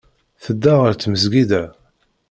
[0.43, 1.63] Tedda ɣer tmesgida.